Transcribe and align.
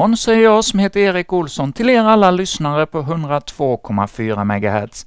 Morgon 0.00 0.16
säger 0.16 0.42
jag 0.42 0.64
som 0.64 0.78
heter 0.78 1.00
Erik 1.00 1.32
Olsson 1.32 1.72
till 1.72 1.90
er 1.90 2.02
alla 2.02 2.30
lyssnare 2.30 2.86
på 2.86 3.02
102,4 3.02 4.44
MHz. 4.44 5.06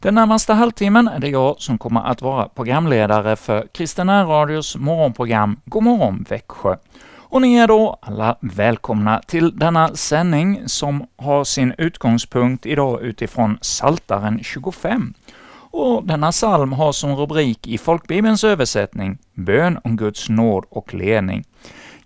Den 0.00 0.14
närmaste 0.14 0.52
halvtimmen 0.52 1.08
är 1.08 1.18
det 1.18 1.28
jag 1.28 1.60
som 1.60 1.78
kommer 1.78 2.00
att 2.00 2.22
vara 2.22 2.48
programledare 2.48 3.36
för 3.36 3.66
Kristina 3.72 4.24
Radios 4.24 4.76
morgonprogram 4.76 5.60
God 5.64 5.82
morgon 5.82 6.24
Växjö. 6.28 6.76
Och 7.16 7.42
ni 7.42 7.54
är 7.54 7.66
då 7.66 7.98
alla 8.02 8.36
välkomna 8.40 9.20
till 9.26 9.58
denna 9.58 9.94
sändning 9.94 10.68
som 10.68 11.06
har 11.16 11.44
sin 11.44 11.74
utgångspunkt 11.78 12.66
idag 12.66 13.02
utifrån 13.02 13.58
Saltaren 13.60 14.40
25. 14.42 15.14
Och 15.54 16.06
denna 16.06 16.30
psalm 16.30 16.72
har 16.72 16.92
som 16.92 17.16
rubrik 17.16 17.66
i 17.66 17.78
folkbibelns 17.78 18.44
översättning 18.44 19.18
”Bön 19.34 19.78
om 19.84 19.96
Guds 19.96 20.28
nåd 20.28 20.64
och 20.70 20.94
ledning”. 20.94 21.44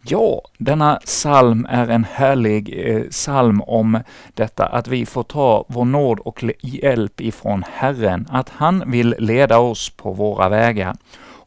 Ja, 0.08 0.42
denna 0.58 0.96
psalm 0.96 1.66
är 1.70 1.88
en 1.88 2.04
härlig 2.04 2.88
eh, 2.88 3.02
psalm 3.10 3.60
om 3.60 4.00
detta 4.34 4.66
att 4.66 4.88
vi 4.88 5.06
får 5.06 5.22
ta 5.22 5.64
vår 5.68 5.84
nåd 5.84 6.18
och 6.18 6.44
hjälp 6.60 7.20
ifrån 7.20 7.64
Herren, 7.72 8.26
att 8.30 8.48
han 8.48 8.90
vill 8.90 9.14
leda 9.18 9.58
oss 9.58 9.90
på 9.90 10.12
våra 10.12 10.48
vägar. 10.48 10.96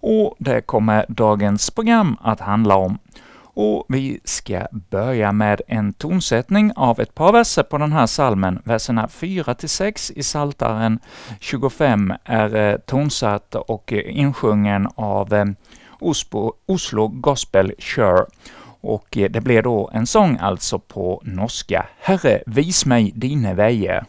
Och 0.01 0.35
det 0.39 0.61
kommer 0.61 1.05
dagens 1.09 1.71
program 1.71 2.17
att 2.21 2.39
handla 2.39 2.75
om. 2.75 2.97
Och 3.41 3.85
vi 3.87 4.19
ska 4.23 4.67
börja 4.71 5.31
med 5.31 5.61
en 5.67 5.93
tonsättning 5.93 6.71
av 6.75 6.99
ett 6.99 7.15
par 7.15 7.33
verser 7.33 7.63
på 7.63 7.77
den 7.77 7.91
här 7.91 8.07
salmen. 8.07 8.61
Verserna 8.63 9.07
4-6 9.07 10.11
i 10.15 10.23
Saltaren 10.23 10.99
25 11.39 12.13
är 12.23 12.55
eh, 12.55 12.77
tonsatt 12.77 13.55
och 13.55 13.93
eh, 13.93 14.17
insjungen 14.19 14.87
av 14.95 15.33
eh, 15.33 15.45
Oslo, 15.99 17.07
Gospel 17.07 17.73
Chur. 17.77 18.25
Och 18.81 19.17
eh, 19.17 19.29
det 19.29 19.41
blir 19.41 19.61
då 19.61 19.89
en 19.93 20.07
sång 20.07 20.37
alltså 20.41 20.79
på 20.79 21.21
norska. 21.25 21.85
Herre, 21.99 22.43
vis 22.45 22.85
mig 22.85 23.11
dine 23.15 23.53
vägar. 23.53 24.05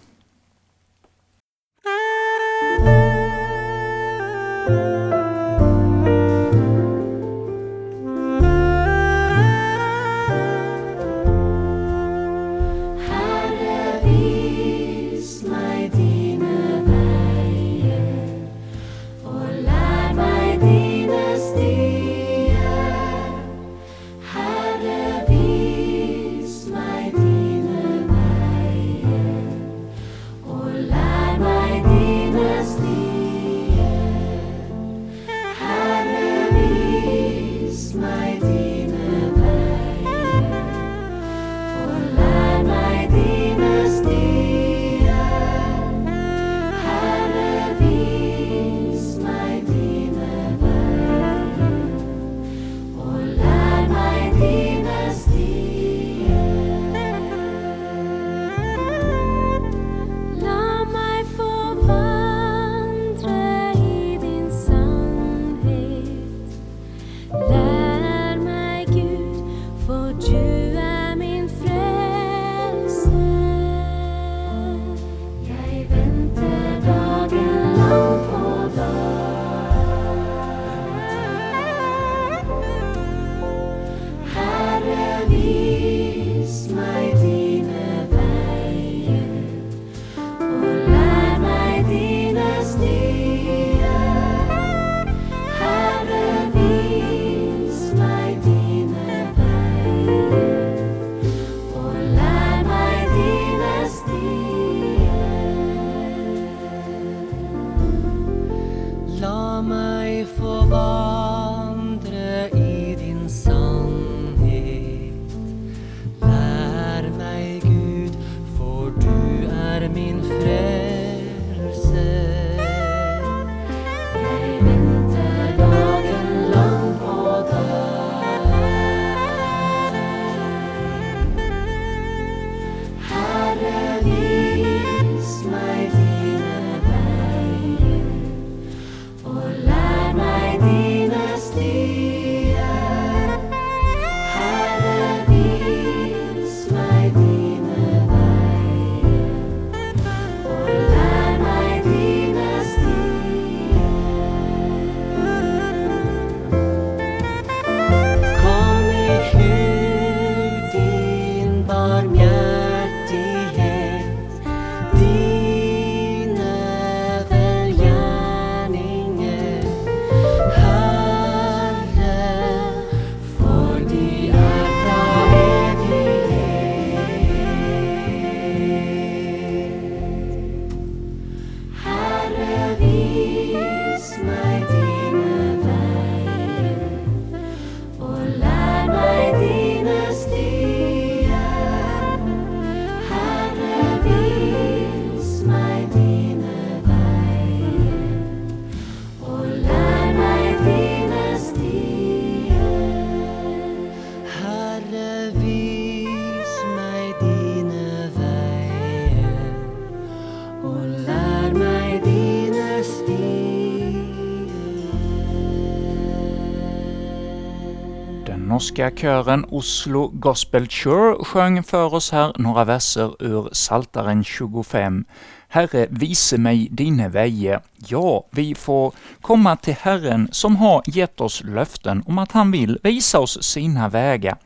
Norska 218.60 218.90
kören 218.90 219.44
Oslo 219.48 220.08
Gospel 220.08 220.68
Chur 220.68 221.24
sjöng 221.24 221.62
för 221.62 221.94
oss 221.94 222.12
här 222.12 222.32
några 222.38 222.64
verser 222.64 223.22
ur 223.22 223.48
Saltaren 223.52 224.24
25. 224.24 225.04
Herre, 225.48 225.86
vise 225.90 226.38
mig 226.38 226.68
dina 226.70 227.08
vägar. 227.08 227.62
Ja, 227.76 228.26
vi 228.30 228.54
får 228.54 228.92
komma 229.20 229.56
till 229.56 229.74
Herren 229.80 230.28
som 230.32 230.56
har 230.56 230.82
gett 230.86 231.20
oss 231.20 231.42
löften 231.44 232.02
om 232.06 232.18
att 232.18 232.32
han 232.32 232.50
vill 232.50 232.78
visa 232.82 233.18
oss 233.20 233.42
sina 233.42 233.88
vägar. 233.88 234.36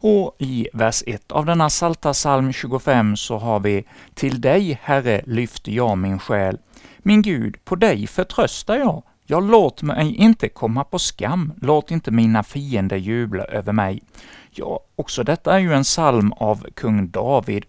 Och 0.00 0.36
i 0.38 0.68
vers 0.72 1.02
1 1.06 1.32
av 1.32 1.46
denna 1.46 1.70
Salta 1.70 2.12
psalm 2.12 2.52
25 2.52 3.16
så 3.16 3.38
har 3.38 3.60
vi 3.60 3.84
”Till 4.14 4.40
dig, 4.40 4.78
Herre, 4.82 5.22
lyfter 5.26 5.72
jag 5.72 5.98
min 5.98 6.18
själ. 6.18 6.58
Min 6.98 7.22
Gud, 7.22 7.64
på 7.64 7.76
dig 7.76 8.06
förtröstar 8.06 8.76
jag. 8.76 9.02
Ja, 9.26 9.40
låt 9.40 9.82
mig 9.82 10.14
inte 10.14 10.48
komma 10.48 10.84
på 10.84 10.98
skam, 10.98 11.52
låt 11.60 11.90
inte 11.90 12.10
mina 12.10 12.42
fiender 12.42 12.96
jubla 12.96 13.44
över 13.44 13.72
mig. 13.72 14.02
Ja, 14.50 14.80
också 14.96 15.24
detta 15.24 15.54
är 15.54 15.58
ju 15.58 15.72
en 15.72 15.82
psalm 15.82 16.32
av 16.32 16.66
kung 16.74 17.10
David, 17.10 17.64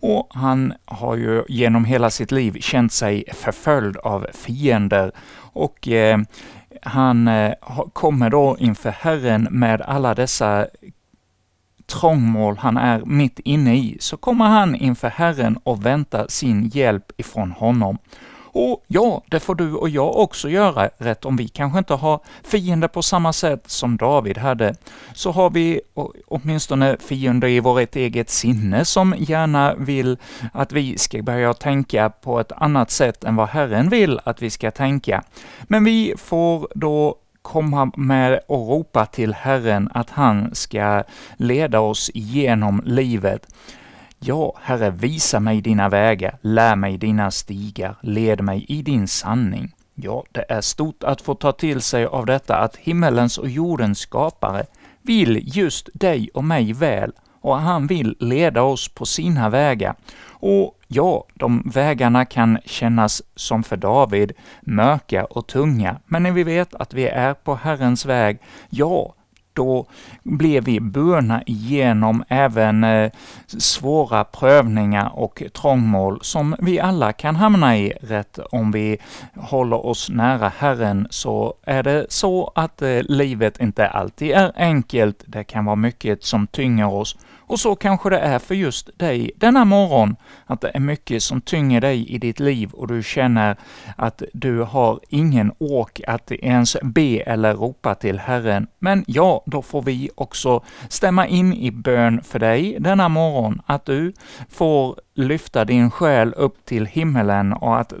och 0.00 0.28
han 0.30 0.72
har 0.84 1.16
ju 1.16 1.44
genom 1.48 1.84
hela 1.84 2.10
sitt 2.10 2.32
liv 2.32 2.56
känt 2.60 2.92
sig 2.92 3.24
förföljd 3.34 3.96
av 3.96 4.26
fiender, 4.32 5.12
och 5.52 5.88
eh, 5.88 6.18
han 6.82 7.28
eh, 7.28 7.52
kommer 7.92 8.30
då 8.30 8.56
inför 8.58 8.90
Herren 8.90 9.48
med 9.50 9.82
alla 9.82 10.14
dessa 10.14 10.66
trångmål 11.86 12.56
han 12.58 12.76
är 12.76 13.04
mitt 13.04 13.38
inne 13.38 13.76
i, 13.76 13.96
så 14.00 14.16
kommer 14.16 14.44
han 14.44 14.74
inför 14.74 15.08
Herren 15.08 15.56
och 15.56 15.86
väntar 15.86 16.26
sin 16.28 16.68
hjälp 16.68 17.12
ifrån 17.16 17.50
honom. 17.50 17.98
Och 18.58 18.84
ja, 18.86 19.22
det 19.30 19.40
får 19.40 19.54
du 19.54 19.74
och 19.74 19.88
jag 19.88 20.16
också 20.16 20.48
göra, 20.48 20.90
rätt 20.98 21.24
om 21.24 21.36
vi 21.36 21.48
kanske 21.48 21.78
inte 21.78 21.94
har 21.94 22.20
fiender 22.44 22.88
på 22.88 23.02
samma 23.02 23.32
sätt 23.32 23.62
som 23.66 23.96
David 23.96 24.38
hade, 24.38 24.74
så 25.14 25.30
har 25.30 25.50
vi 25.50 25.80
åtminstone 26.26 26.96
fiender 27.00 27.48
i 27.48 27.60
vårt 27.60 27.96
eget 27.96 28.30
sinne 28.30 28.84
som 28.84 29.14
gärna 29.18 29.74
vill 29.74 30.18
att 30.52 30.72
vi 30.72 30.98
ska 30.98 31.22
börja 31.22 31.54
tänka 31.54 32.10
på 32.10 32.40
ett 32.40 32.52
annat 32.52 32.90
sätt 32.90 33.24
än 33.24 33.36
vad 33.36 33.48
Herren 33.48 33.88
vill 33.88 34.20
att 34.24 34.42
vi 34.42 34.50
ska 34.50 34.70
tänka. 34.70 35.22
Men 35.62 35.84
vi 35.84 36.14
får 36.16 36.68
då 36.74 37.16
komma 37.42 37.90
med 37.96 38.40
och 38.46 38.68
ropa 38.68 39.06
till 39.06 39.34
Herren 39.34 39.90
att 39.94 40.10
han 40.10 40.54
ska 40.54 41.02
leda 41.36 41.80
oss 41.80 42.10
genom 42.14 42.82
livet. 42.84 43.46
Ja, 44.18 44.54
Herre, 44.62 44.90
visa 44.90 45.40
mig 45.40 45.60
dina 45.60 45.88
vägar, 45.88 46.38
lär 46.40 46.76
mig 46.76 46.98
dina 46.98 47.30
stigar, 47.30 47.96
led 48.02 48.40
mig 48.40 48.64
i 48.68 48.82
din 48.82 49.08
sanning. 49.08 49.74
Ja, 49.94 50.24
det 50.32 50.44
är 50.48 50.60
stort 50.60 51.04
att 51.04 51.20
få 51.20 51.34
ta 51.34 51.52
till 51.52 51.80
sig 51.80 52.06
av 52.06 52.26
detta 52.26 52.56
att 52.56 52.76
himmelens 52.76 53.38
och 53.38 53.48
jordens 53.48 53.98
skapare 53.98 54.66
vill 55.02 55.56
just 55.56 55.88
dig 55.94 56.30
och 56.34 56.44
mig 56.44 56.72
väl, 56.72 57.12
och 57.40 57.56
han 57.56 57.86
vill 57.86 58.16
leda 58.20 58.62
oss 58.62 58.88
på 58.88 59.06
sina 59.06 59.48
vägar. 59.48 59.94
Och 60.28 60.78
ja, 60.86 61.24
de 61.34 61.70
vägarna 61.74 62.24
kan 62.24 62.58
kännas 62.64 63.22
som 63.34 63.62
för 63.62 63.76
David 63.76 64.32
mörka 64.60 65.24
och 65.24 65.46
tunga, 65.46 66.00
men 66.06 66.22
när 66.22 66.32
vi 66.32 66.44
vet 66.44 66.74
att 66.74 66.94
vi 66.94 67.06
är 67.06 67.34
på 67.34 67.54
Herrens 67.54 68.06
väg, 68.06 68.38
ja, 68.70 69.14
då 69.56 69.86
blir 70.22 70.60
vi 70.60 70.80
burna 70.80 71.42
igenom 71.46 72.24
även 72.28 72.84
eh, 72.84 73.10
svåra 73.46 74.24
prövningar 74.24 75.10
och 75.14 75.42
trångmål 75.52 76.18
som 76.22 76.56
vi 76.58 76.80
alla 76.80 77.12
kan 77.12 77.36
hamna 77.36 77.78
i 77.78 77.92
rätt 78.00 78.38
om 78.38 78.72
vi 78.72 78.98
håller 79.34 79.86
oss 79.86 80.10
nära 80.10 80.52
Herren, 80.58 81.06
så 81.10 81.54
är 81.62 81.82
det 81.82 82.06
så 82.08 82.52
att 82.54 82.82
eh, 82.82 83.02
livet 83.02 83.60
inte 83.60 83.86
alltid 83.86 84.30
är 84.30 84.52
enkelt. 84.56 85.24
Det 85.26 85.44
kan 85.44 85.64
vara 85.64 85.76
mycket 85.76 86.24
som 86.24 86.46
tynger 86.46 86.94
oss 86.94 87.16
och 87.46 87.60
så 87.60 87.76
kanske 87.76 88.10
det 88.10 88.18
är 88.18 88.38
för 88.38 88.54
just 88.54 88.98
dig 88.98 89.30
denna 89.36 89.64
morgon, 89.64 90.16
att 90.46 90.60
det 90.60 90.70
är 90.74 90.80
mycket 90.80 91.22
som 91.22 91.40
tynger 91.40 91.80
dig 91.80 92.08
i 92.08 92.18
ditt 92.18 92.40
liv 92.40 92.70
och 92.72 92.86
du 92.86 93.02
känner 93.02 93.56
att 93.96 94.22
du 94.32 94.62
har 94.62 95.00
ingen 95.08 95.52
ork 95.58 96.00
att 96.06 96.32
ens 96.32 96.76
be 96.82 97.20
eller 97.20 97.54
ropa 97.54 97.94
till 97.94 98.18
Herren. 98.18 98.66
Men 98.78 99.04
ja, 99.06 99.42
då 99.46 99.62
får 99.62 99.82
vi 99.82 100.10
också 100.14 100.64
stämma 100.88 101.26
in 101.26 101.52
i 101.52 101.70
bön 101.70 102.22
för 102.22 102.38
dig 102.38 102.76
denna 102.80 103.08
morgon, 103.08 103.62
att 103.66 103.84
du 103.84 104.12
får 104.48 104.96
lyfta 105.16 105.64
din 105.64 105.90
själ 105.90 106.34
upp 106.36 106.64
till 106.64 106.86
himmelen 106.86 107.52
och 107.52 107.80
att 107.80 107.92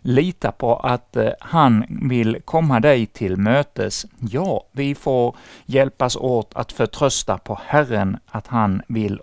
lita 0.00 0.52
på 0.52 0.76
att 0.76 1.16
eh, 1.16 1.30
han 1.40 1.84
vill 1.88 2.38
komma 2.44 2.80
dig 2.80 3.06
till 3.06 3.36
mötes. 3.36 4.06
Ja, 4.18 4.64
vi 4.72 4.94
får 4.94 5.36
hjälpas 5.66 6.16
åt 6.16 6.54
att 6.54 6.72
förtrösta 6.72 7.38
på 7.38 7.58
Herren, 7.66 8.16
att 8.26 8.46
han 8.46 8.82
vill 8.88 9.20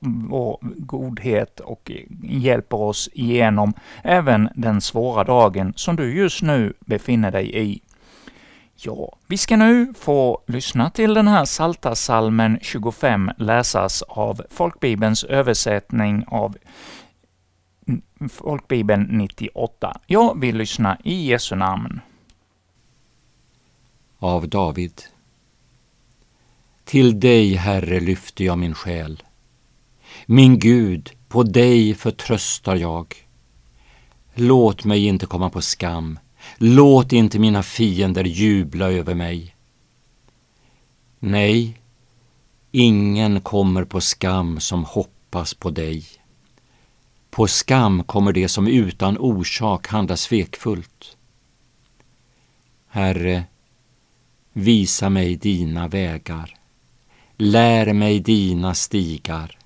vår 0.00 0.58
godhet 0.62 1.60
och 1.60 1.92
hjälper 2.22 2.76
oss 2.76 3.08
igenom 3.12 3.74
även 4.02 4.48
den 4.54 4.80
svåra 4.80 5.24
dagen 5.24 5.72
som 5.76 5.96
du 5.96 6.14
just 6.16 6.42
nu 6.42 6.72
befinner 6.80 7.30
dig 7.30 7.58
i. 7.58 7.82
Ja, 8.80 9.16
vi 9.26 9.36
ska 9.36 9.56
nu 9.56 9.94
få 9.98 10.42
lyssna 10.46 10.90
till 10.90 11.14
den 11.14 11.28
här 11.28 11.44
Salta 11.44 11.94
salmen 11.94 12.58
25 12.62 13.30
läsas 13.36 14.02
av 14.02 14.42
Folkbibelns 14.50 15.24
översättning 15.24 16.24
av 16.26 16.56
Folkbibeln 18.30 19.02
98. 19.10 20.00
Jag 20.06 20.40
vill 20.40 20.56
lyssna 20.56 20.98
i 21.04 21.26
Jesu 21.26 21.56
namn. 21.56 22.00
Av 24.18 24.48
David. 24.48 25.02
Till 26.84 27.20
dig, 27.20 27.54
Herre, 27.54 28.00
lyfter 28.00 28.44
jag 28.44 28.58
min 28.58 28.74
själ. 28.74 29.22
Min 30.26 30.58
Gud, 30.58 31.10
på 31.28 31.42
dig 31.42 31.94
förtröstar 31.94 32.76
jag. 32.76 33.14
Låt 34.34 34.84
mig 34.84 35.06
inte 35.06 35.26
komma 35.26 35.50
på 35.50 35.62
skam 35.62 36.18
Låt 36.56 37.12
inte 37.12 37.38
mina 37.38 37.62
fiender 37.62 38.24
jubla 38.24 38.90
över 38.90 39.14
mig. 39.14 39.54
Nej, 41.18 41.80
ingen 42.70 43.40
kommer 43.40 43.84
på 43.84 44.00
skam 44.00 44.60
som 44.60 44.84
hoppas 44.84 45.54
på 45.54 45.70
dig. 45.70 46.04
På 47.30 47.46
skam 47.46 48.04
kommer 48.04 48.32
det 48.32 48.48
som 48.48 48.66
utan 48.66 49.18
orsak 49.18 49.86
handlar 49.86 50.16
svekfullt. 50.16 51.16
Herre, 52.88 53.44
visa 54.52 55.08
mig 55.08 55.36
dina 55.36 55.88
vägar. 55.88 56.54
Lär 57.36 57.92
mig 57.92 58.20
dina 58.20 58.74
stigar. 58.74 59.58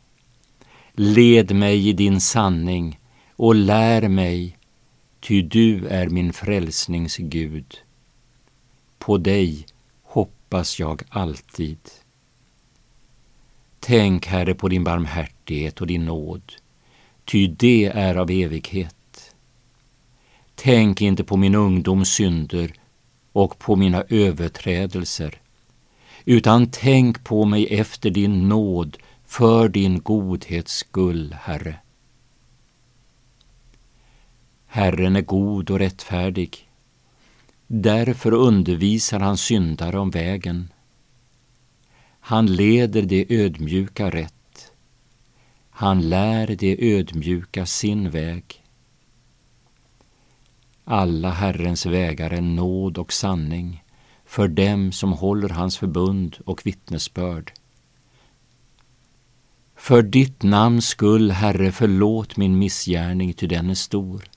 Led 0.92 1.54
mig 1.54 1.88
i 1.88 1.92
din 1.92 2.21
sanning 2.21 3.00
och 3.37 3.54
lär 3.54 4.09
mig 4.09 4.56
ty 5.23 5.43
du 5.43 5.87
är 5.87 6.09
min 6.09 6.33
frälsnings 6.33 7.17
Gud. 7.17 7.79
På 8.99 9.19
dig 9.19 9.67
hoppas 10.02 10.79
jag 10.79 11.02
alltid. 11.09 11.79
Tänk, 13.81 14.26
Herre, 14.26 14.55
på 14.55 14.69
din 14.69 14.85
barmhärtighet 14.85 15.81
och 15.81 15.87
din 15.87 16.05
nåd, 16.05 16.52
ty 17.25 17.47
det 17.47 17.87
är 17.87 18.14
av 18.14 18.31
evighet. 18.31 19.35
Tänk 20.55 21.02
inte 21.02 21.25
på 21.25 21.37
min 21.37 21.55
ungdoms 21.55 22.09
synder 22.09 22.75
och 23.33 23.59
på 23.59 23.76
mina 23.76 24.05
överträdelser, 24.09 25.41
utan 26.25 26.71
tänk 26.71 27.25
på 27.25 27.45
mig 27.45 27.67
efter 27.67 28.11
din 28.11 28.49
nåd 28.49 28.99
för 29.26 29.69
din 29.69 30.00
godhets 30.02 30.73
skull, 30.73 31.37
Herre. 31.41 31.76
Herren 34.75 35.17
är 35.17 35.23
god 35.23 35.71
och 35.71 35.79
rättfärdig. 35.79 36.69
Därför 37.67 38.33
undervisar 38.33 39.21
han 39.21 39.37
syndare 39.37 39.99
om 39.99 40.11
vägen. 40.11 40.73
Han 42.21 42.47
leder 42.47 43.02
de 43.02 43.26
ödmjuka 43.29 44.11
rätt. 44.11 44.73
Han 45.71 46.09
lär 46.09 46.47
de 46.47 46.97
ödmjuka 46.97 47.67
sin 47.67 48.11
väg. 48.11 48.62
Alla 50.85 51.31
Herrens 51.31 51.87
vägar 51.87 52.31
är 52.31 52.41
nåd 52.41 52.99
och 52.99 53.12
sanning 53.12 53.85
för 54.25 54.49
dem 54.49 54.93
som 54.93 55.12
håller 55.12 55.49
hans 55.49 55.79
förbund 55.79 56.37
och 56.45 56.67
vittnesbörd. 56.67 57.52
För 59.76 60.02
ditt 60.02 60.43
namns 60.43 60.87
skull, 60.87 61.31
Herre, 61.31 61.73
förlåt 61.73 62.37
min 62.37 62.59
missgärning, 62.59 63.33
ty 63.33 63.47
den 63.47 63.71
är 63.71 63.75
stor. 63.75 64.31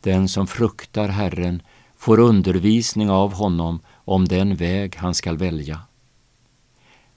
Den 0.00 0.28
som 0.28 0.46
fruktar 0.46 1.08
Herren 1.08 1.62
får 1.96 2.20
undervisning 2.20 3.10
av 3.10 3.32
honom 3.34 3.80
om 3.94 4.28
den 4.28 4.56
väg 4.56 4.96
han 4.96 5.14
skall 5.14 5.36
välja. 5.36 5.80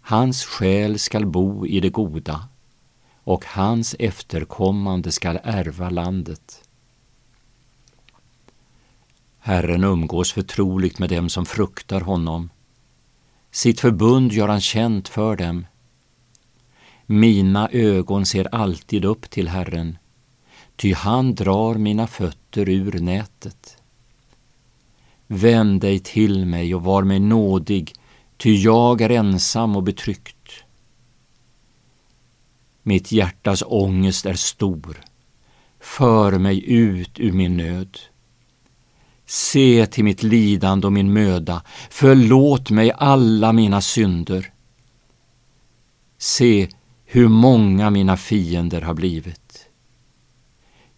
Hans 0.01 0.45
själ 0.45 0.99
skall 0.99 1.25
bo 1.25 1.65
i 1.65 1.79
det 1.79 1.89
goda 1.89 2.47
och 3.23 3.45
hans 3.45 3.95
efterkommande 3.99 5.11
skall 5.11 5.39
ärva 5.43 5.89
landet. 5.89 6.63
Herren 9.39 9.83
umgås 9.83 10.31
förtroligt 10.33 10.99
med 10.99 11.09
dem 11.09 11.29
som 11.29 11.45
fruktar 11.45 12.01
honom. 12.01 12.49
Sitt 13.51 13.79
förbund 13.79 14.31
gör 14.31 14.47
han 14.47 14.61
känt 14.61 15.07
för 15.07 15.35
dem. 15.35 15.65
Mina 17.05 17.69
ögon 17.69 18.25
ser 18.25 18.55
alltid 18.55 19.05
upp 19.05 19.29
till 19.29 19.47
Herren, 19.47 19.97
ty 20.81 20.93
han 20.93 21.35
drar 21.35 21.75
mina 21.75 22.07
fötter 22.07 22.69
ur 22.69 22.99
nätet. 22.99 23.77
Vänd 25.27 25.81
dig 25.81 25.99
till 25.99 26.45
mig 26.45 26.75
och 26.75 26.83
var 26.83 27.03
mig 27.03 27.19
nådig, 27.19 27.93
ty 28.37 28.55
jag 28.55 29.01
är 29.01 29.09
ensam 29.09 29.75
och 29.75 29.83
betryckt. 29.83 30.63
Mitt 32.83 33.11
hjärtas 33.11 33.63
ångest 33.67 34.25
är 34.25 34.33
stor. 34.33 35.01
För 35.79 36.37
mig 36.37 36.71
ut 36.71 37.19
ur 37.19 37.31
min 37.31 37.57
nöd. 37.57 37.97
Se 39.25 39.87
till 39.87 40.03
mitt 40.03 40.23
lidande 40.23 40.87
och 40.87 40.93
min 40.93 41.13
möda, 41.13 41.63
förlåt 41.89 42.69
mig 42.69 42.91
alla 42.97 43.53
mina 43.53 43.81
synder. 43.81 44.53
Se 46.17 46.69
hur 47.05 47.27
många 47.27 47.89
mina 47.89 48.17
fiender 48.17 48.81
har 48.81 48.93
blivit. 48.93 49.67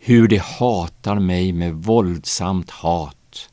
Hur 0.05 0.27
de 0.27 0.37
hatar 0.37 1.19
mig 1.19 1.53
med 1.53 1.73
våldsamt 1.73 2.69
hat. 2.69 3.49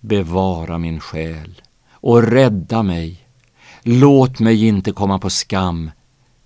Bevara 0.00 0.78
min 0.78 1.00
själ 1.00 1.62
och 1.90 2.22
rädda 2.22 2.82
mig. 2.82 3.26
Låt 3.82 4.40
mig 4.40 4.66
inte 4.66 4.92
komma 4.92 5.18
på 5.18 5.30
skam, 5.30 5.90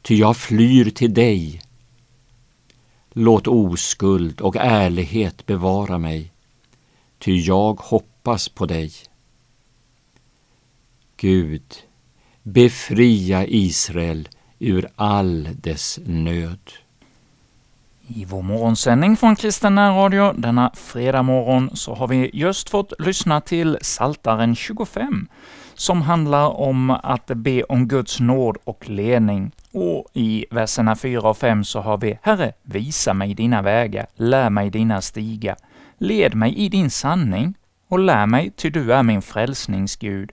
ty 0.02 0.14
jag 0.14 0.37
flyr 0.37 0.90
till 0.90 1.14
dig. 1.14 1.61
Låt 3.12 3.47
oskuld 3.47 4.40
och 4.40 4.57
ärlighet 4.57 5.47
bevara 5.47 5.99
mig, 5.99 6.33
ty 7.19 7.40
jag 7.40 7.81
hoppas 7.81 8.49
på 8.49 8.66
dig. 8.66 8.92
Gud, 11.16 11.75
befria 12.42 13.47
Israel 13.47 14.28
ur 14.59 14.88
all 14.97 15.49
dess 15.61 15.99
nöd. 16.04 16.73
I 18.09 18.25
vår 18.25 18.42
morgonsändning 18.42 19.16
från 19.16 19.37
Kristen 19.37 19.78
Radio 19.78 20.32
denna 20.32 20.71
fredag 20.75 21.23
morgon 21.23 21.71
så 21.76 21.94
har 21.94 22.09
vi 22.09 22.30
just 22.32 22.71
fått 22.71 22.92
lyssna 22.99 23.40
till 23.40 23.78
Saltaren 23.82 24.54
25, 24.54 25.28
som 25.75 26.02
handlar 26.02 26.61
om 26.61 26.90
att 26.90 27.26
be 27.26 27.62
om 27.62 27.88
Guds 27.88 28.21
nåd 28.21 28.56
och 28.64 28.88
ledning. 28.88 29.50
Och 29.73 30.06
i 30.12 30.47
verserna 30.50 30.97
4 30.97 31.21
och 31.21 31.38
5 31.38 31.64
så 31.64 31.80
har 31.80 31.99
vi 31.99 32.18
”Herre, 32.23 32.52
visa 32.62 33.14
mig 33.14 33.35
dina 33.35 33.62
vägar, 33.62 34.06
lär 34.14 34.50
mig 34.50 34.71
dina 34.71 35.00
stigar, 35.00 35.56
led 35.99 36.35
mig 36.35 36.54
i 36.54 36.68
din 36.68 36.90
sanning 36.90 37.54
och 37.88 37.99
lär 37.99 38.26
mig, 38.26 38.52
ty 38.56 38.71
du 38.71 38.92
är 38.92 39.02
min 39.02 39.23
frälsningsgud”. 39.23 40.32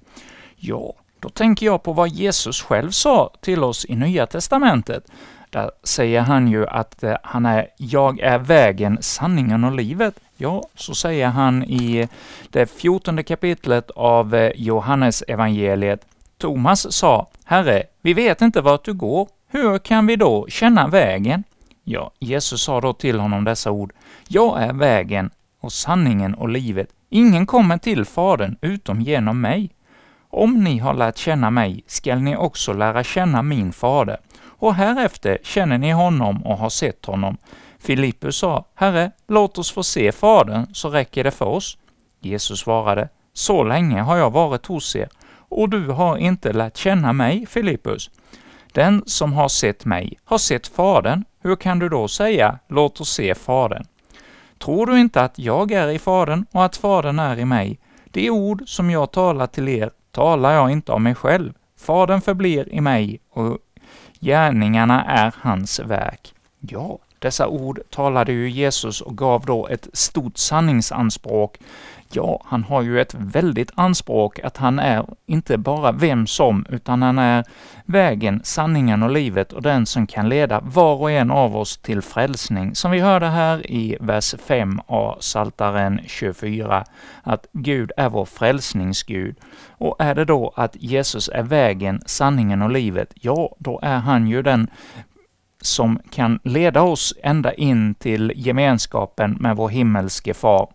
Ja, 0.55 0.93
då 1.19 1.29
tänker 1.29 1.65
jag 1.65 1.83
på 1.83 1.93
vad 1.93 2.09
Jesus 2.09 2.61
själv 2.61 2.91
sa 2.91 3.33
till 3.41 3.63
oss 3.63 3.85
i 3.89 3.95
Nya 3.95 4.27
testamentet. 4.27 5.03
Där 5.49 5.71
säger 5.83 6.21
han 6.21 6.47
ju 6.47 6.67
att 6.67 7.03
eh, 7.03 7.15
han 7.23 7.45
är 7.45 7.67
”Jag 7.77 8.19
är 8.19 8.39
vägen, 8.39 8.97
sanningen 9.01 9.63
och 9.63 9.71
livet”. 9.71 10.19
Ja, 10.37 10.63
så 10.75 10.95
säger 10.95 11.27
han 11.27 11.63
i 11.63 12.09
det 12.49 12.71
fjortonde 12.71 13.23
kapitlet 13.23 13.91
av 13.91 14.35
eh, 14.35 14.51
Johannes 14.55 15.23
evangeliet. 15.27 16.05
Thomas 16.37 16.93
sa, 16.93 17.27
”Herre, 17.43 17.83
vi 18.01 18.13
vet 18.13 18.41
inte 18.41 18.61
vart 18.61 18.85
du 18.85 18.93
går, 18.93 19.27
hur 19.47 19.77
kan 19.77 20.07
vi 20.07 20.15
då 20.15 20.47
känna 20.49 20.87
vägen?” 20.87 21.43
Ja, 21.83 22.11
Jesus 22.19 22.61
sa 22.61 22.81
då 22.81 22.93
till 22.93 23.19
honom 23.19 23.43
dessa 23.43 23.71
ord, 23.71 23.93
”Jag 24.27 24.63
är 24.63 24.73
vägen 24.73 25.29
och 25.59 25.71
sanningen 25.71 26.33
och 26.33 26.49
livet. 26.49 26.89
Ingen 27.09 27.45
kommer 27.45 27.77
till 27.77 28.05
Fadern 28.05 28.55
utom 28.61 29.01
genom 29.01 29.41
mig. 29.41 29.69
Om 30.29 30.63
ni 30.63 30.77
har 30.77 30.93
lärt 30.93 31.17
känna 31.17 31.49
mig 31.49 31.83
skall 31.87 32.19
ni 32.19 32.35
också 32.35 32.73
lära 32.73 33.03
känna 33.03 33.41
min 33.41 33.71
fader, 33.71 34.17
och 34.59 34.75
härefter 34.75 35.37
känner 35.43 35.77
ni 35.77 35.91
honom 35.91 36.45
och 36.45 36.57
har 36.57 36.69
sett 36.69 37.05
honom. 37.05 37.37
Filippus 37.79 38.37
sa, 38.37 38.65
Herre, 38.75 39.11
låt 39.27 39.57
oss 39.57 39.71
få 39.71 39.83
se 39.83 40.11
Fadern, 40.11 40.73
så 40.73 40.89
räcker 40.89 41.23
det 41.23 41.31
för 41.31 41.45
oss. 41.45 41.77
Jesus 42.19 42.59
svarade, 42.59 43.09
Så 43.33 43.63
länge 43.63 44.01
har 44.01 44.17
jag 44.17 44.31
varit 44.31 44.65
hos 44.65 44.95
er, 44.95 45.09
och 45.49 45.69
du 45.69 45.87
har 45.87 46.17
inte 46.17 46.53
lärt 46.53 46.77
känna 46.77 47.13
mig, 47.13 47.45
Filippus. 47.45 48.09
Den 48.73 49.03
som 49.05 49.33
har 49.33 49.47
sett 49.47 49.85
mig 49.85 50.19
har 50.25 50.37
sett 50.37 50.67
Fadern, 50.67 51.23
hur 51.41 51.55
kan 51.55 51.79
du 51.79 51.89
då 51.89 52.07
säga, 52.07 52.59
låt 52.67 53.01
oss 53.01 53.09
se 53.09 53.35
Fadern? 53.35 53.85
Tror 54.57 54.85
du 54.85 54.99
inte 54.99 55.21
att 55.21 55.39
jag 55.39 55.71
är 55.71 55.87
i 55.87 55.99
Fadern 55.99 56.45
och 56.51 56.65
att 56.65 56.77
Fadern 56.77 57.19
är 57.19 57.39
i 57.39 57.45
mig? 57.45 57.79
De 58.05 58.29
ord 58.29 58.63
som 58.65 58.89
jag 58.89 59.11
talar 59.11 59.47
till 59.47 59.67
er 59.67 59.91
talar 60.11 60.53
jag 60.53 60.71
inte 60.71 60.91
av 60.91 61.01
mig 61.01 61.15
själv. 61.15 61.53
Fadern 61.77 62.21
förblir 62.21 62.73
i 62.73 62.81
mig 62.81 63.19
och 63.31 63.57
gärningarna 64.19 65.05
är 65.05 65.33
hans 65.41 65.79
verk. 65.79 66.33
Ja, 66.59 66.99
dessa 67.19 67.47
ord 67.47 67.79
talade 67.89 68.31
ju 68.31 68.49
Jesus 68.49 69.01
och 69.01 69.17
gav 69.17 69.45
då 69.45 69.67
ett 69.67 69.87
stort 69.93 70.37
sanningsanspråk. 70.37 71.57
Ja, 72.13 72.41
han 72.45 72.63
har 72.63 72.81
ju 72.81 73.01
ett 73.01 73.13
väldigt 73.13 73.71
anspråk 73.75 74.39
att 74.39 74.57
han 74.57 74.79
är 74.79 75.05
inte 75.25 75.57
bara 75.57 75.91
vem 75.91 76.27
som, 76.27 76.65
utan 76.69 77.01
han 77.01 77.19
är 77.19 77.43
vägen, 77.85 78.41
sanningen 78.43 79.03
och 79.03 79.09
livet 79.09 79.53
och 79.53 79.61
den 79.61 79.85
som 79.85 80.07
kan 80.07 80.29
leda 80.29 80.59
var 80.59 80.95
och 80.95 81.11
en 81.11 81.31
av 81.31 81.57
oss 81.57 81.77
till 81.77 82.01
frälsning, 82.01 82.75
som 82.75 82.91
vi 82.91 82.99
hörde 82.99 83.27
här 83.27 83.71
i 83.71 83.97
vers 83.99 84.35
5 84.47 84.81
av 84.85 85.17
Saltaren 85.19 85.99
24, 86.05 86.85
att 87.23 87.47
Gud 87.53 87.91
är 87.97 88.09
vår 88.09 88.25
frälsningsgud. 88.25 89.35
Och 89.69 89.95
är 89.99 90.15
det 90.15 90.25
då 90.25 90.53
att 90.55 90.75
Jesus 90.75 91.29
är 91.33 91.43
vägen, 91.43 92.01
sanningen 92.05 92.61
och 92.61 92.71
livet, 92.71 93.11
ja, 93.13 93.55
då 93.59 93.79
är 93.83 93.97
han 93.97 94.27
ju 94.27 94.41
den 94.41 94.69
som 95.61 95.99
kan 96.11 96.39
leda 96.43 96.81
oss 96.81 97.13
ända 97.23 97.53
in 97.53 97.95
till 97.95 98.33
gemenskapen 98.35 99.37
med 99.39 99.55
vår 99.55 99.69
himmelske 99.69 100.33
Far, 100.33 100.69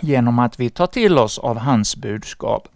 genom 0.00 0.38
att 0.38 0.60
vi 0.60 0.70
tar 0.70 0.86
till 0.86 1.18
oss 1.18 1.38
av 1.38 1.58
hans 1.58 1.96
budskap. 1.96 2.68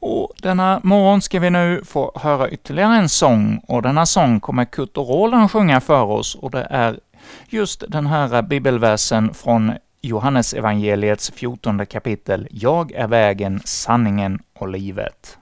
Och 0.00 0.32
denna 0.42 0.80
morgon 0.82 1.22
ska 1.22 1.40
vi 1.40 1.50
nu 1.50 1.82
få 1.84 2.12
höra 2.14 2.50
ytterligare 2.50 2.96
en 2.96 3.08
sång, 3.08 3.60
och 3.68 3.82
denna 3.82 4.06
sång 4.06 4.40
kommer 4.40 4.64
Kurt 4.64 4.96
och 4.96 5.08
Roland 5.08 5.50
sjunga 5.50 5.80
för 5.80 6.02
oss, 6.02 6.34
och 6.34 6.50
det 6.50 6.66
är 6.70 7.00
just 7.48 7.84
den 7.88 8.06
här 8.06 8.42
bibelversen 8.42 9.34
från 9.34 9.72
Johannes 10.00 10.54
evangeliets 10.54 11.30
14 11.30 11.86
kapitel, 11.86 12.48
”Jag 12.50 12.92
är 12.92 13.08
vägen, 13.08 13.60
sanningen 13.64 14.42
och 14.58 14.68
livet”. 14.68 15.38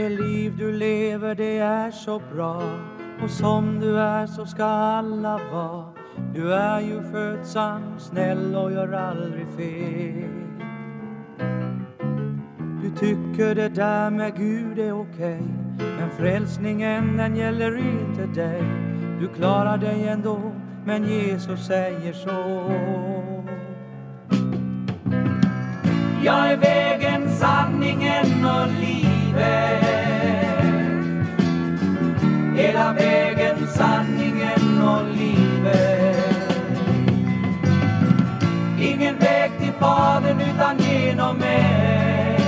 Det 0.00 0.08
liv 0.08 0.56
du 0.58 0.72
lever 0.72 1.34
det 1.34 1.58
är 1.58 1.90
så 1.90 2.22
bra 2.34 2.62
och 3.22 3.30
som 3.30 3.80
du 3.80 3.98
är 3.98 4.26
så 4.26 4.46
ska 4.46 4.64
alla 4.64 5.40
vara. 5.52 5.84
Du 6.34 6.54
är 6.54 6.80
ju 6.80 7.12
skötsam, 7.12 7.82
snäll 7.98 8.54
och 8.54 8.72
gör 8.72 8.92
aldrig 8.92 9.46
fel. 9.56 10.30
Du 12.82 12.90
tycker 12.90 13.54
det 13.54 13.68
där 13.68 14.10
med 14.10 14.36
Gud 14.36 14.78
är 14.78 15.00
okej 15.00 15.42
men 15.78 16.10
frälsningen 16.18 17.16
den 17.16 17.36
gäller 17.36 17.76
inte 17.76 18.40
dig. 18.40 18.62
Du 19.20 19.28
klarar 19.28 19.78
dig 19.78 20.08
ändå, 20.08 20.52
men 20.84 21.04
Jesus 21.04 21.66
säger 21.66 22.12
så. 22.12 22.70
Jag 26.24 26.52
är 26.52 26.56
vägen, 26.56 27.30
sanningen 27.30 28.44
och 28.44 28.68
livet 28.80 28.99
Hela 32.80 32.92
vägen, 32.92 33.66
sanningen 33.66 34.82
och 34.82 35.04
livet. 35.16 36.16
Ingen 38.80 39.18
väg 39.18 39.50
till 39.58 39.72
Fadern 39.72 40.40
utan 40.40 40.78
genom 40.78 41.36
mig. 41.36 42.40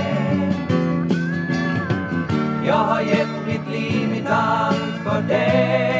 Jag 2.65 2.73
har 2.73 3.01
gett 3.01 3.47
mitt 3.47 3.69
liv, 3.71 4.09
mitt 4.09 4.29
allt 4.29 5.03
för 5.03 5.21
dig. 5.21 5.92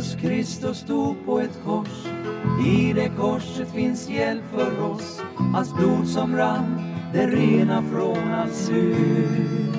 Jesus 0.00 0.20
Kristus 0.20 0.78
stod 0.78 1.26
på 1.26 1.40
ett 1.40 1.60
kors. 1.64 2.06
I 2.66 2.92
det 2.92 3.10
korset 3.18 3.70
finns 3.74 4.08
hjälp 4.08 4.42
för 4.52 4.82
oss. 4.82 5.20
Hans 5.52 5.74
blod 5.74 6.08
som 6.08 6.36
rann, 6.36 6.82
det 7.12 7.26
rena 7.26 7.82
från 7.82 8.34
allt 8.34 8.54
synd. 8.54 9.76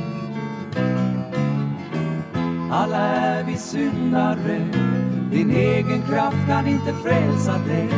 Alla 2.72 2.98
är 2.98 3.44
vi 3.44 3.58
syndare. 3.58 4.68
Din 5.32 5.52
egen 5.52 6.02
kraft 6.02 6.48
kan 6.48 6.68
inte 6.68 6.94
frälsa 6.94 7.58
dig. 7.68 7.90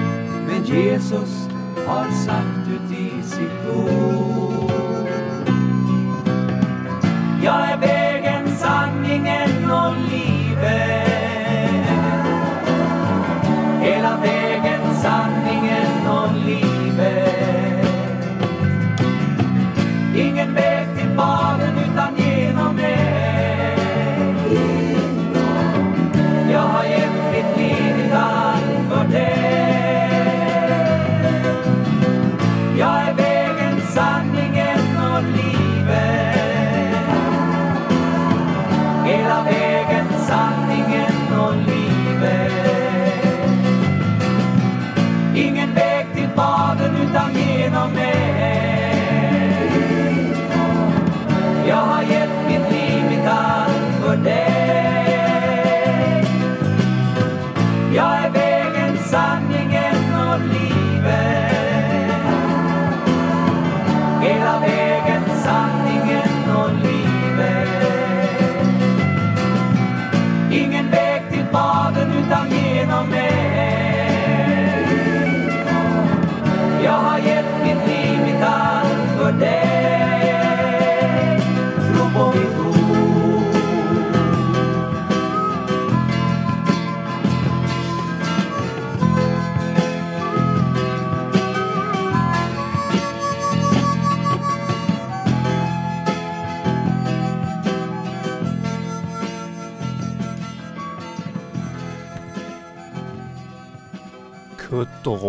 Men 0.47 0.63
Jesus 0.65 1.49
har 1.87 2.11
sagt 2.25 2.69
ut 2.69 2.97
i 2.97 3.23
sitt 3.23 3.75
ord. 3.75 4.71
Jag 7.43 7.71
är 7.71 7.77
vägen, 7.77 8.55
sanningen 8.57 9.71
och 9.71 9.95
livet 10.11 10.32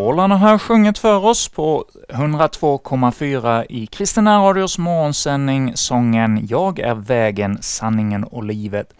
Kurt 0.04 0.10
Roland 0.10 0.32
har 0.32 0.38
här 0.38 0.58
sjungit 0.58 0.98
för 0.98 1.24
oss 1.24 1.48
på 1.48 1.84
102,4 2.08 3.66
i 3.68 3.86
Kristina 3.86 4.38
Radios 4.38 4.78
morgonsändning 4.78 5.72
sången 5.74 6.46
”Jag 6.50 6.78
är 6.78 6.94
vägen, 6.94 7.58
sanningen 7.60 8.24
och 8.24 8.44
livet”. 8.44 8.92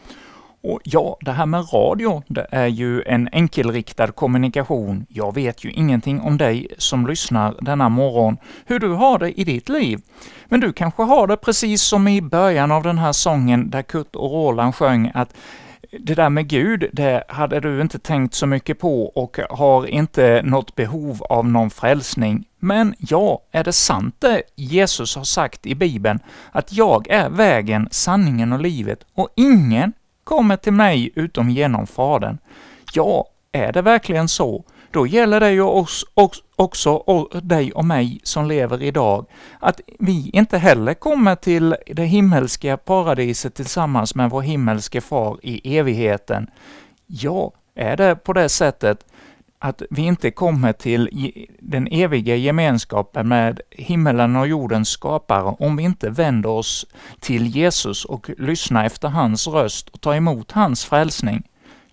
Och 0.62 0.80
ja, 0.84 1.16
det 1.20 1.32
här 1.32 1.46
med 1.46 1.64
radio, 1.72 2.22
det 2.28 2.46
är 2.50 2.66
ju 2.66 3.02
en 3.02 3.28
enkelriktad 3.32 4.12
kommunikation. 4.12 5.06
Jag 5.08 5.34
vet 5.34 5.64
ju 5.64 5.70
ingenting 5.70 6.20
om 6.20 6.38
dig 6.38 6.68
som 6.78 7.06
lyssnar 7.06 7.54
denna 7.60 7.88
morgon, 7.88 8.36
hur 8.66 8.78
du 8.78 8.88
har 8.88 9.18
det 9.18 9.40
i 9.40 9.44
ditt 9.44 9.68
liv. 9.68 10.00
Men 10.48 10.60
du 10.60 10.72
kanske 10.72 11.02
har 11.02 11.26
det 11.26 11.36
precis 11.36 11.82
som 11.82 12.08
i 12.08 12.22
början 12.22 12.72
av 12.72 12.82
den 12.82 12.98
här 12.98 13.12
sången 13.12 13.70
där 13.70 13.82
Kurt 13.82 14.16
och 14.16 14.30
Roland 14.30 14.74
sjöng 14.74 15.10
att 15.14 15.34
det 16.00 16.14
där 16.14 16.30
med 16.30 16.48
Gud, 16.48 16.90
det 16.92 17.24
hade 17.28 17.60
du 17.60 17.80
inte 17.80 17.98
tänkt 17.98 18.34
så 18.34 18.46
mycket 18.46 18.78
på 18.78 19.04
och 19.06 19.38
har 19.50 19.86
inte 19.86 20.42
något 20.44 20.74
behov 20.74 21.22
av 21.22 21.48
någon 21.48 21.70
frälsning. 21.70 22.44
Men 22.58 22.94
ja, 22.98 23.42
är 23.52 23.64
det 23.64 23.72
sant 23.72 24.14
det 24.18 24.42
Jesus 24.56 25.16
har 25.16 25.24
sagt 25.24 25.66
i 25.66 25.74
Bibeln, 25.74 26.18
att 26.52 26.72
jag 26.72 27.10
är 27.10 27.30
vägen, 27.30 27.88
sanningen 27.90 28.52
och 28.52 28.60
livet 28.60 29.04
och 29.14 29.28
ingen 29.36 29.92
kommer 30.24 30.56
till 30.56 30.72
mig 30.72 31.10
utom 31.14 31.50
genom 31.50 31.86
Fadern? 31.86 32.38
Ja, 32.92 33.26
är 33.52 33.72
det 33.72 33.82
verkligen 33.82 34.28
så? 34.28 34.64
Då 34.94 35.06
gäller 35.06 35.40
det 35.40 35.50
ju 35.50 35.62
oss, 35.62 36.04
oss, 36.14 36.42
också 36.56 37.28
dig 37.42 37.72
och 37.72 37.84
mig 37.84 38.20
som 38.22 38.48
lever 38.48 38.82
idag, 38.82 39.26
att 39.60 39.80
vi 39.98 40.30
inte 40.32 40.58
heller 40.58 40.94
kommer 40.94 41.34
till 41.34 41.76
det 41.86 42.04
himmelska 42.04 42.76
paradiset 42.76 43.54
tillsammans 43.54 44.14
med 44.14 44.30
vår 44.30 44.42
himmelske 44.42 45.00
far 45.00 45.38
i 45.42 45.78
evigheten. 45.78 46.50
Ja, 47.06 47.52
är 47.74 47.96
det 47.96 48.16
på 48.16 48.32
det 48.32 48.48
sättet 48.48 49.06
att 49.58 49.82
vi 49.90 50.02
inte 50.02 50.30
kommer 50.30 50.72
till 50.72 51.08
den 51.60 51.88
eviga 51.90 52.36
gemenskapen 52.36 53.28
med 53.28 53.60
himmelen 53.70 54.36
och 54.36 54.48
jordens 54.48 54.88
skapare 54.88 55.56
om 55.58 55.76
vi 55.76 55.82
inte 55.82 56.10
vänder 56.10 56.50
oss 56.50 56.86
till 57.20 57.46
Jesus 57.46 58.04
och 58.04 58.30
lyssnar 58.38 58.84
efter 58.84 59.08
hans 59.08 59.48
röst 59.48 59.88
och 59.88 60.00
tar 60.00 60.14
emot 60.14 60.52
hans 60.52 60.84
frälsning? 60.84 61.42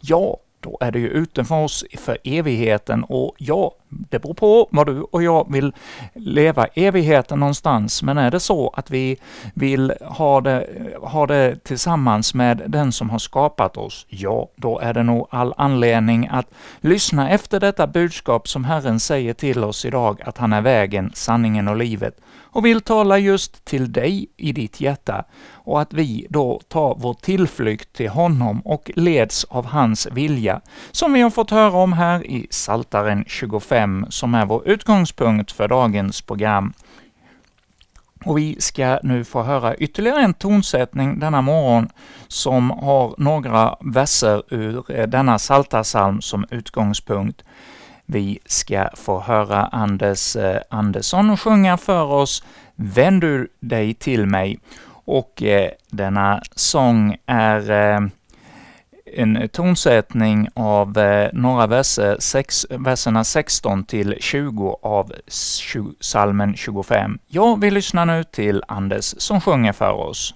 Ja, 0.02 0.38
då 0.62 0.78
är 0.82 0.92
det 0.92 1.00
ju 1.00 1.08
ute 1.08 1.44
för 1.44 1.64
oss 1.64 1.86
för 1.98 2.18
evigheten. 2.24 3.04
Och 3.04 3.36
ja, 3.38 3.72
det 3.90 4.20
beror 4.20 4.34
på 4.34 4.68
vad 4.72 4.88
du 4.88 5.02
och 5.02 5.24
jag 5.24 5.52
vill 5.52 5.74
leva 6.14 6.66
evigheten 6.66 7.40
någonstans, 7.40 8.04
men 8.04 8.18
är 8.18 8.32
det 8.32 8.40
så 8.40 8.70
att 8.70 8.92
vi 8.92 9.18
vill 9.54 9.94
ha 10.02 10.42
det, 10.42 10.68
ha 11.02 11.28
det 11.28 11.64
tillsammans 11.64 12.34
med 12.34 12.64
den 12.68 12.92
som 12.92 13.10
har 13.10 13.20
skapat 13.20 13.78
oss, 13.78 14.06
ja, 14.10 14.50
då 14.56 14.80
är 14.80 14.94
det 14.94 15.04
nog 15.04 15.28
all 15.30 15.54
anledning 15.58 16.28
att 16.32 16.48
lyssna 16.82 17.30
efter 17.30 17.60
detta 17.60 17.88
budskap 17.88 18.48
som 18.48 18.64
Herren 18.64 19.00
säger 19.00 19.34
till 19.34 19.64
oss 19.64 19.86
idag, 19.86 20.22
att 20.26 20.38
han 20.38 20.54
är 20.54 20.62
vägen, 20.62 21.12
sanningen 21.14 21.68
och 21.68 21.76
livet, 21.78 22.18
och 22.52 22.66
vill 22.66 22.82
tala 22.82 23.18
just 23.18 23.66
till 23.66 23.92
dig 23.92 24.28
i 24.38 24.52
ditt 24.52 24.82
hjärta, 24.82 25.26
och 25.54 25.82
att 25.82 25.94
vi 25.94 26.28
då 26.30 26.62
tar 26.68 26.96
vår 26.98 27.14
tillflykt 27.14 27.94
till 27.94 28.10
honom 28.10 28.62
och 28.62 28.92
leds 28.96 29.44
av 29.44 29.66
hans 29.66 30.08
vilja, 30.12 30.62
som 30.92 31.14
vi 31.14 31.22
har 31.22 31.30
fått 31.30 31.52
höra 31.52 31.78
om 31.78 31.94
här 31.94 32.28
i 32.28 32.48
Saltaren 32.50 33.24
25, 33.28 34.06
som 34.10 34.36
är 34.36 34.46
vår 34.46 34.68
utgångspunkt 34.68 35.52
för 35.52 35.68
dagens 35.68 36.22
program. 36.22 36.74
Och 38.26 38.38
vi 38.38 38.56
ska 38.60 39.00
nu 39.04 39.24
få 39.24 39.42
höra 39.42 39.76
ytterligare 39.76 40.22
en 40.22 40.34
tonsättning 40.34 41.20
denna 41.20 41.42
morgon 41.42 41.90
som 42.28 42.70
har 42.70 43.16
några 43.18 43.76
verser 43.80 44.44
ur 44.54 44.92
eh, 44.92 45.08
denna 45.08 45.38
Psaltarpsalm 45.38 46.22
som 46.22 46.46
utgångspunkt. 46.50 47.44
Vi 48.12 48.40
ska 48.46 48.90
få 48.94 49.20
höra 49.20 49.66
Anders 49.66 50.36
eh, 50.36 50.62
Andersson 50.70 51.38
sjunga 51.38 51.78
för 51.78 52.04
oss 52.04 52.44
”Vänd 52.76 53.22
du 53.22 53.48
dig 53.60 53.94
till 53.94 54.26
mig” 54.26 54.60
och 55.06 55.44
eh, 55.44 55.72
denna 55.90 56.42
sång 56.56 57.18
är 57.26 57.72
eh, 57.72 58.00
en 59.14 59.50
tonsättning 59.50 60.48
av 60.54 60.98
eh, 60.98 61.30
några 61.34 61.68
verser, 61.68 62.18
sex, 62.20 62.66
verserna 62.70 63.24
16 63.24 63.84
till 63.84 64.16
20 64.20 64.80
av 64.82 65.14
psalmen 66.00 66.56
25. 66.56 67.20
Ja, 67.28 67.56
vi 67.56 67.72
lyssnar 67.72 68.06
nu 68.06 68.24
till 68.24 68.64
Anders 68.68 69.06
som 69.18 69.42
sjunger 69.42 69.74
för 69.74 69.92
oss. 69.92 70.36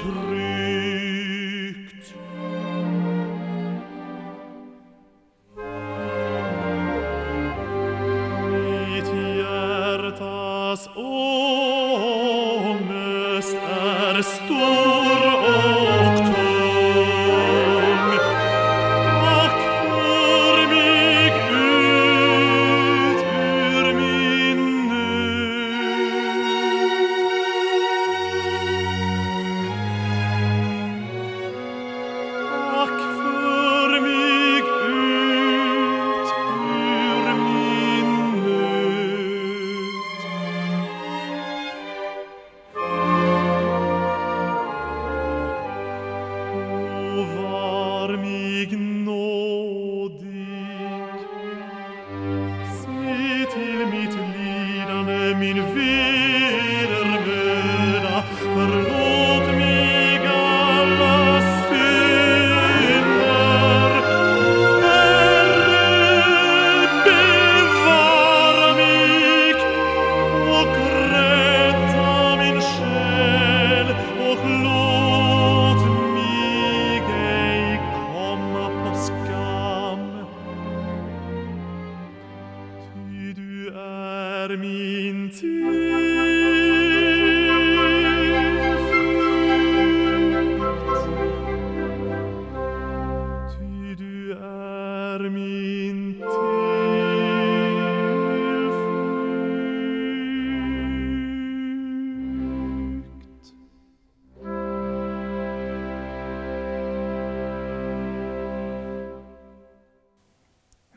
through. 0.00 0.27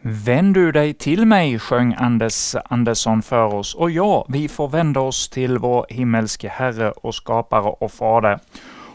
Vänd 0.03 0.53
du 0.53 0.71
dig 0.71 0.93
till 0.93 1.25
mig, 1.25 1.59
sjöng 1.59 1.95
Anders 1.97 2.55
Andersson 2.65 3.21
för 3.21 3.53
oss, 3.53 3.75
och 3.75 3.91
ja, 3.91 4.25
vi 4.29 4.47
får 4.47 4.69
vända 4.69 4.99
oss 4.99 5.29
till 5.29 5.57
vår 5.57 5.85
himmelske 5.89 6.49
Herre 6.49 6.91
och 6.91 7.15
skapare 7.15 7.69
och 7.79 7.91
Fader. 7.91 8.39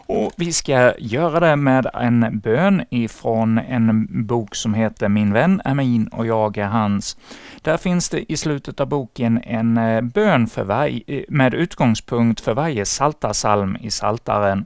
Och 0.05 0.31
vi 0.37 0.53
ska 0.53 0.93
göra 0.97 1.39
det 1.39 1.55
med 1.55 1.87
en 1.93 2.39
bön 2.43 2.83
ifrån 2.89 3.57
en 3.57 4.07
bok 4.27 4.55
som 4.55 4.73
heter 4.73 5.09
Min 5.09 5.33
vän 5.33 5.61
är 5.65 5.73
min 5.73 6.07
och 6.07 6.25
jag 6.25 6.57
är 6.57 6.65
hans. 6.65 7.17
Där 7.61 7.77
finns 7.77 8.09
det 8.09 8.31
i 8.31 8.37
slutet 8.37 8.79
av 8.79 8.87
boken 8.87 9.41
en 9.43 9.77
eh, 9.77 10.01
bön 10.01 10.47
för 10.47 10.63
varje, 10.63 11.25
med 11.29 11.53
utgångspunkt 11.53 12.41
för 12.41 12.53
varje 12.53 12.85
saltarsalm 12.85 13.77
i 13.81 13.91
Saltaren. 13.91 14.65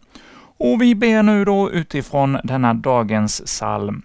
Och 0.58 0.82
vi 0.82 0.96
ber 0.96 1.24
nu 1.24 1.46
då 1.46 1.72
utifrån 1.72 2.38
denna 2.44 2.74
dagens 2.74 3.42
psalm. 3.46 4.02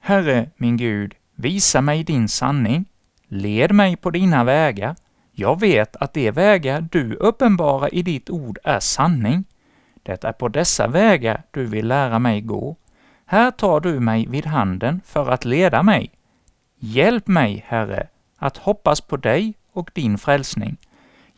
Herre, 0.00 0.50
min 0.56 0.76
Gud, 0.76 1.14
visa 1.40 1.80
mig 1.80 2.04
din 2.04 2.28
sanning. 2.28 2.84
Led 3.28 3.72
mig 3.72 3.96
på 3.96 4.10
dina 4.10 4.44
vägar. 4.44 4.96
Jag 5.32 5.60
vet 5.60 5.96
att 5.96 6.14
de 6.14 6.30
vägar 6.30 6.88
du 6.90 7.14
uppenbarar 7.14 7.94
i 7.94 8.02
ditt 8.02 8.30
ord 8.30 8.58
är 8.64 8.80
sanning. 8.80 9.44
Det 10.02 10.24
är 10.24 10.32
på 10.32 10.48
dessa 10.48 10.86
vägar 10.86 11.42
du 11.50 11.66
vill 11.66 11.88
lära 11.88 12.18
mig 12.18 12.40
gå. 12.40 12.76
Här 13.26 13.50
tar 13.50 13.80
du 13.80 14.00
mig 14.00 14.26
vid 14.26 14.46
handen 14.46 15.00
för 15.04 15.30
att 15.30 15.44
leda 15.44 15.82
mig. 15.82 16.10
Hjälp 16.78 17.26
mig, 17.26 17.64
Herre, 17.68 18.08
att 18.38 18.56
hoppas 18.56 19.00
på 19.00 19.16
dig 19.16 19.54
och 19.72 19.90
din 19.94 20.18
frälsning. 20.18 20.76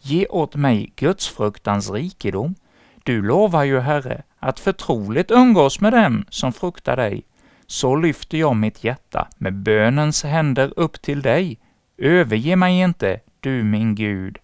Ge 0.01 0.27
åt 0.27 0.57
mig 0.57 0.93
gudsfruktans 0.97 1.91
rikedom. 1.91 2.55
Du 3.03 3.23
lovar 3.23 3.65
ju, 3.65 3.81
Herre, 3.81 4.23
att 4.39 4.61
förtroligt 4.61 5.31
umgås 5.31 5.81
med 5.81 5.93
dem 5.93 6.25
som 6.29 6.53
fruktar 6.53 6.97
dig. 6.97 7.25
Så 7.73 7.97
lyfter 7.97 8.39
jag 8.39 8.57
mitt 8.57 8.85
hjärta 8.85 9.29
med 9.39 9.55
bönens 9.55 10.25
händer 10.25 10.73
upp 10.77 11.03
till 11.03 11.23
dig. 11.23 11.59
Överge 11.99 12.57
mig 12.57 12.81
inte, 12.81 13.21
du 13.41 13.63
min 13.65 13.95
Gud. 13.95 14.39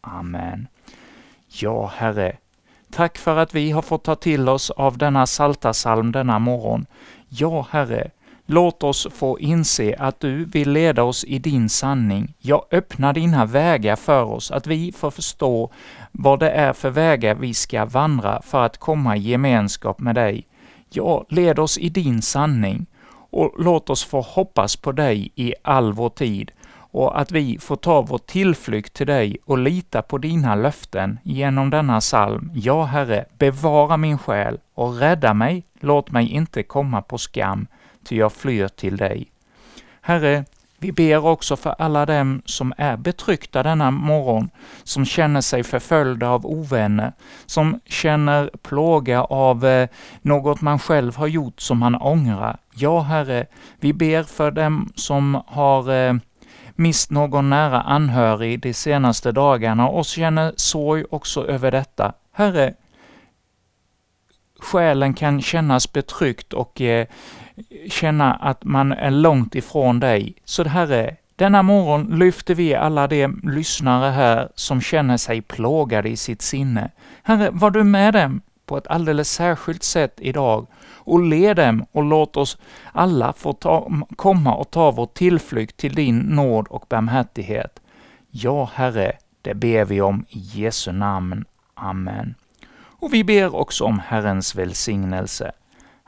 Amen. 0.00 0.68
Ja, 1.48 1.92
Herre, 1.96 2.36
tack 2.92 3.18
för 3.18 3.36
att 3.36 3.54
vi 3.54 3.70
har 3.70 3.82
fått 3.82 4.04
ta 4.04 4.14
till 4.14 4.48
oss 4.48 4.70
av 4.70 4.98
denna 4.98 5.26
saltasalm 5.26 6.12
denna 6.12 6.38
morgon. 6.38 6.86
Ja, 7.28 7.66
Herre, 7.70 8.10
låt 8.46 8.82
oss 8.82 9.08
få 9.14 9.38
inse 9.38 9.96
att 9.98 10.20
du 10.20 10.44
vill 10.44 10.70
leda 10.70 11.02
oss 11.02 11.24
i 11.24 11.38
din 11.38 11.68
sanning. 11.68 12.34
Ja, 12.38 12.66
öppna 12.70 13.12
dina 13.12 13.44
vägar 13.46 13.96
för 13.96 14.22
oss, 14.22 14.50
att 14.50 14.66
vi 14.66 14.92
får 14.92 15.10
förstå 15.10 15.70
vad 16.12 16.40
det 16.40 16.50
är 16.50 16.72
för 16.72 16.90
vägar 16.90 17.34
vi 17.34 17.54
ska 17.54 17.84
vandra 17.84 18.42
för 18.42 18.64
att 18.64 18.78
komma 18.78 19.16
i 19.16 19.20
gemenskap 19.20 20.00
med 20.00 20.14
dig. 20.14 20.46
Ja, 20.94 21.24
led 21.28 21.58
oss 21.58 21.78
i 21.78 21.88
din 21.88 22.22
sanning 22.22 22.86
och 23.30 23.54
låt 23.58 23.90
oss 23.90 24.04
få 24.04 24.20
hoppas 24.20 24.76
på 24.76 24.92
dig 24.92 25.32
i 25.34 25.54
all 25.62 25.92
vår 25.92 26.08
tid 26.08 26.50
och 26.92 27.20
att 27.20 27.32
vi 27.32 27.58
får 27.58 27.76
ta 27.76 28.02
vår 28.02 28.18
tillflykt 28.18 28.92
till 28.92 29.06
dig 29.06 29.36
och 29.44 29.58
lita 29.58 30.02
på 30.02 30.18
dina 30.18 30.54
löften 30.54 31.18
genom 31.22 31.70
denna 31.70 32.00
psalm. 32.00 32.50
Ja, 32.54 32.84
Herre, 32.84 33.24
bevara 33.38 33.96
min 33.96 34.18
själ 34.18 34.58
och 34.74 34.98
rädda 34.98 35.34
mig, 35.34 35.64
låt 35.80 36.10
mig 36.10 36.28
inte 36.28 36.62
komma 36.62 37.02
på 37.02 37.18
skam, 37.18 37.66
ty 38.04 38.16
jag 38.16 38.32
flyr 38.32 38.68
till 38.68 38.96
dig. 38.96 39.26
Herre, 40.00 40.44
vi 40.82 40.92
ber 40.92 41.26
också 41.26 41.56
för 41.56 41.74
alla 41.78 42.06
dem 42.06 42.42
som 42.44 42.72
är 42.76 42.96
betryckta 42.96 43.62
denna 43.62 43.90
morgon, 43.90 44.50
som 44.84 45.04
känner 45.04 45.40
sig 45.40 45.62
förföljda 45.62 46.28
av 46.28 46.46
ovänner, 46.46 47.12
som 47.46 47.80
känner 47.86 48.50
plåga 48.62 49.22
av 49.22 49.66
eh, 49.66 49.88
något 50.22 50.60
man 50.60 50.78
själv 50.78 51.16
har 51.16 51.26
gjort 51.26 51.60
som 51.60 51.78
man 51.78 51.94
ångrar. 51.94 52.58
Ja, 52.74 53.00
Herre, 53.00 53.46
vi 53.80 53.92
ber 53.92 54.22
för 54.22 54.50
dem 54.50 54.92
som 54.94 55.42
har 55.46 55.92
eh, 55.92 56.14
mist 56.74 57.10
någon 57.10 57.50
nära 57.50 57.80
anhörig 57.80 58.60
de 58.60 58.74
senaste 58.74 59.32
dagarna 59.32 59.88
och 59.88 60.04
känner 60.04 60.52
sorg 60.56 61.04
också 61.10 61.46
över 61.46 61.70
detta. 61.70 62.12
Herre, 62.32 62.74
själen 64.58 65.14
kan 65.14 65.42
kännas 65.42 65.92
betryckt 65.92 66.52
och 66.52 66.80
eh, 66.80 67.06
känna 67.88 68.34
att 68.34 68.64
man 68.64 68.92
är 68.92 69.10
långt 69.10 69.54
ifrån 69.54 70.00
dig. 70.00 70.34
Så 70.44 70.64
Herre, 70.64 71.16
denna 71.36 71.62
morgon 71.62 72.18
lyfter 72.18 72.54
vi 72.54 72.74
alla 72.74 73.06
de 73.06 73.40
lyssnare 73.42 74.10
här 74.10 74.48
som 74.54 74.80
känner 74.80 75.16
sig 75.16 75.42
plågade 75.42 76.08
i 76.08 76.16
sitt 76.16 76.42
sinne. 76.42 76.90
Herre, 77.22 77.50
var 77.50 77.70
du 77.70 77.84
med 77.84 78.14
dem 78.14 78.40
på 78.66 78.76
ett 78.76 78.86
alldeles 78.86 79.30
särskilt 79.30 79.82
sätt 79.82 80.14
idag 80.20 80.66
och 81.04 81.22
led 81.22 81.56
dem 81.56 81.86
och 81.92 82.02
låt 82.04 82.36
oss 82.36 82.58
alla 82.92 83.32
få 83.32 83.52
ta, 83.52 83.90
komma 84.16 84.54
och 84.54 84.70
ta 84.70 84.90
vår 84.90 85.06
tillflykt 85.06 85.76
till 85.76 85.94
din 85.94 86.18
nåd 86.18 86.66
och 86.68 86.84
barmhärtighet. 86.88 87.80
Ja, 88.30 88.70
Herre, 88.74 89.12
det 89.42 89.54
ber 89.54 89.84
vi 89.84 90.00
om 90.00 90.24
i 90.28 90.38
Jesu 90.38 90.92
namn. 90.92 91.44
Amen. 91.74 92.34
Och 92.74 93.14
vi 93.14 93.24
ber 93.24 93.54
också 93.54 93.84
om 93.84 93.98
Herrens 93.98 94.54
välsignelse. 94.54 95.52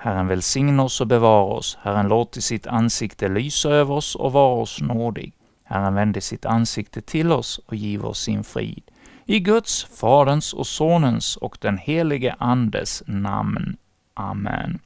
Herren 0.04 0.28
välsigne 0.28 0.82
oss 0.82 1.00
och 1.00 1.06
bevara 1.06 1.44
oss. 1.44 1.78
Herren 1.82 2.08
låter 2.08 2.40
sitt 2.40 2.66
ansikte 2.66 3.28
lysa 3.28 3.70
över 3.70 3.94
oss 3.94 4.14
och 4.14 4.32
vara 4.32 4.60
oss 4.60 4.80
nådig. 4.80 5.32
Herren 5.64 5.94
vände 5.94 6.20
sitt 6.20 6.46
ansikte 6.46 7.00
till 7.00 7.32
oss 7.32 7.60
och 7.66 7.74
giv 7.74 8.04
oss 8.04 8.20
sin 8.20 8.44
frid. 8.44 8.82
I 9.26 9.40
Guds, 9.40 9.84
Faderns 10.00 10.52
och 10.52 10.66
Sonens 10.66 11.36
och 11.36 11.58
den 11.60 11.78
helige 11.78 12.36
Andes 12.38 13.02
namn. 13.06 13.76
Amen. 14.14 14.78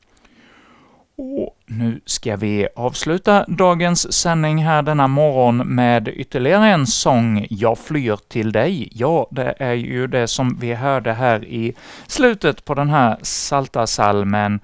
Och 1.17 1.57
nu 1.67 2.01
ska 2.05 2.37
vi 2.37 2.69
avsluta 2.77 3.45
dagens 3.49 4.13
sändning 4.13 4.65
här 4.65 4.83
denna 4.83 5.09
morgon 5.09 5.57
med 5.57 6.09
ytterligare 6.09 6.69
en 6.69 6.87
sång, 6.87 7.47
Jag 7.51 7.79
flyr 7.79 8.19
till 8.29 8.53
dig. 8.53 8.89
Ja, 8.93 9.29
det 9.31 9.55
är 9.59 9.75
ju 9.75 10.07
det 10.07 10.29
som 10.29 10.57
vi 10.61 10.75
hörde 10.75 11.13
här 11.13 11.45
i 11.45 11.75
slutet 12.07 12.65
på 12.65 12.75
den 12.75 12.91
här 12.91 13.19
salta 13.23 13.87
salmen 13.87 14.61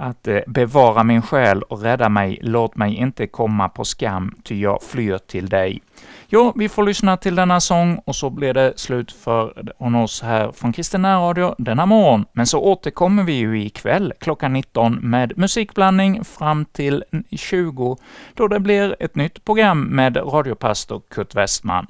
att 0.00 0.28
eh, 0.28 0.38
bevara 0.46 1.04
min 1.04 1.22
själ 1.22 1.62
och 1.62 1.82
rädda 1.82 2.08
mig, 2.08 2.38
låt 2.42 2.76
mig 2.76 2.94
inte 2.94 3.26
komma 3.26 3.68
på 3.68 3.84
skam, 3.84 4.34
ty 4.44 4.60
jag 4.60 4.82
flyr 4.82 5.18
till 5.18 5.48
dig. 5.48 5.82
Ja, 6.28 6.52
vi 6.56 6.68
får 6.68 6.82
lyssna 6.82 7.16
till 7.16 7.34
denna 7.34 7.60
sång 7.60 8.00
och 8.04 8.16
så 8.16 8.30
blir 8.30 8.54
det 8.54 8.72
slut 8.76 9.12
för 9.12 9.72
oss 9.96 10.22
här 10.22 10.52
från 10.52 10.72
Kristen 10.72 11.06
Radio 11.06 11.54
denna 11.58 11.86
morgon. 11.86 12.24
Men 12.32 12.46
så 12.46 12.60
återkommer 12.60 13.22
vi 13.22 13.32
ju 13.32 13.62
ikväll 13.62 14.12
klockan 14.20 14.52
19 14.52 14.98
med 15.02 15.38
musikblandning 15.38 16.24
fram 16.24 16.64
till 16.64 17.04
20, 17.30 17.96
då 18.34 18.48
det 18.48 18.60
blir 18.60 18.96
ett 19.00 19.14
nytt 19.14 19.44
program 19.44 19.82
med 19.82 20.16
radiopastor 20.16 21.02
Kurt 21.10 21.34
Westman. 21.34 21.86